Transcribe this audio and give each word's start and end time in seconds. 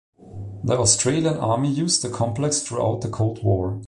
The 0.63 0.79
Australian 0.79 1.37
Army 1.37 1.69
used 1.71 2.01
the 2.01 2.09
complex 2.09 2.63
throughout 2.63 3.01
the 3.01 3.07
Cold 3.09 3.43
War. 3.43 3.79